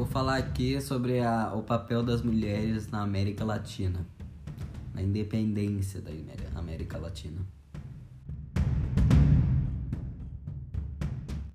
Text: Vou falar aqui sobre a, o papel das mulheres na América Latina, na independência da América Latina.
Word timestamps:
Vou 0.00 0.06
falar 0.06 0.38
aqui 0.38 0.80
sobre 0.80 1.20
a, 1.20 1.52
o 1.54 1.62
papel 1.62 2.02
das 2.02 2.22
mulheres 2.22 2.88
na 2.88 3.02
América 3.02 3.44
Latina, 3.44 4.06
na 4.94 5.02
independência 5.02 6.00
da 6.00 6.10
América 6.58 6.96
Latina. 6.96 7.46